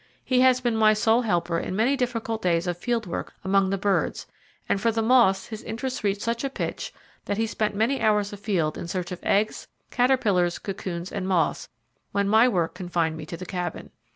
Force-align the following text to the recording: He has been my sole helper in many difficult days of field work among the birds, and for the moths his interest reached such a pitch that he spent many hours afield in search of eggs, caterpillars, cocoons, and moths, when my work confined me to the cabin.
He 0.25 0.41
has 0.41 0.61
been 0.61 0.75
my 0.75 0.93
sole 0.95 1.21
helper 1.21 1.59
in 1.59 1.75
many 1.75 1.95
difficult 1.95 2.41
days 2.41 2.65
of 2.65 2.75
field 2.75 3.05
work 3.05 3.33
among 3.43 3.69
the 3.69 3.77
birds, 3.77 4.25
and 4.67 4.81
for 4.81 4.91
the 4.91 5.03
moths 5.03 5.45
his 5.49 5.61
interest 5.61 6.03
reached 6.03 6.23
such 6.23 6.43
a 6.43 6.49
pitch 6.49 6.91
that 7.25 7.37
he 7.37 7.45
spent 7.45 7.75
many 7.75 8.01
hours 8.01 8.33
afield 8.33 8.79
in 8.79 8.87
search 8.87 9.11
of 9.11 9.19
eggs, 9.23 9.67
caterpillars, 9.91 10.57
cocoons, 10.57 11.11
and 11.11 11.27
moths, 11.27 11.69
when 12.13 12.27
my 12.27 12.47
work 12.47 12.73
confined 12.73 13.15
me 13.15 13.27
to 13.27 13.37
the 13.37 13.45
cabin. 13.45 13.91